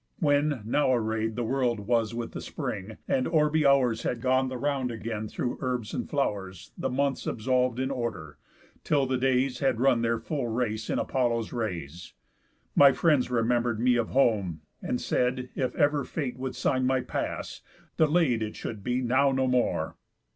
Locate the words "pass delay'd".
17.01-18.41